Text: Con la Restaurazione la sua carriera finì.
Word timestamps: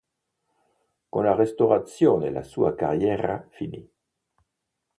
Con 1.09 1.25
la 1.25 1.35
Restaurazione 1.35 2.31
la 2.31 2.41
sua 2.41 2.73
carriera 2.73 3.45
finì. 3.51 3.87